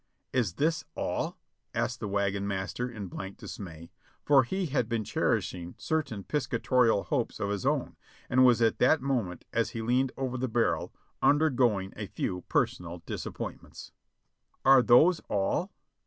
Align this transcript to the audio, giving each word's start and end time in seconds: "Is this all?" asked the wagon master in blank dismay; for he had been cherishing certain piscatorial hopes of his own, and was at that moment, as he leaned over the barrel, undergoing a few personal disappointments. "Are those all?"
"Is 0.33 0.53
this 0.55 0.83
all?" 0.95 1.37
asked 1.75 1.99
the 1.99 2.07
wagon 2.07 2.47
master 2.47 2.89
in 2.89 3.05
blank 3.05 3.37
dismay; 3.37 3.91
for 4.25 4.41
he 4.41 4.65
had 4.65 4.89
been 4.89 5.03
cherishing 5.03 5.75
certain 5.77 6.23
piscatorial 6.23 7.03
hopes 7.03 7.39
of 7.39 7.49
his 7.51 7.67
own, 7.67 7.97
and 8.27 8.43
was 8.43 8.63
at 8.63 8.79
that 8.79 9.03
moment, 9.03 9.45
as 9.53 9.69
he 9.77 9.81
leaned 9.83 10.11
over 10.17 10.39
the 10.39 10.47
barrel, 10.47 10.91
undergoing 11.21 11.93
a 11.95 12.07
few 12.07 12.41
personal 12.49 13.03
disappointments. 13.05 13.91
"Are 14.65 14.81
those 14.81 15.19
all?" 15.29 15.71